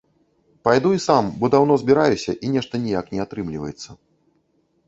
[0.67, 3.89] Пайду і сам, бо даўно збіраюся і нешта ніяк не атрымліваецца.